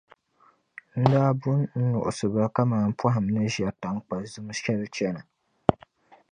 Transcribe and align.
n 0.99 1.01
daa 1.11 1.31
bu 1.39 1.51
n-nuɣisi 1.79 2.27
ba 2.33 2.43
kaman 2.55 2.89
pɔhim 2.99 3.25
ni 3.33 3.41
ʒiɛri 3.53 3.79
taŋkpa’ 3.81 4.15
zim 4.31 4.47
shɛli 4.61 4.87
chana. 4.95 5.21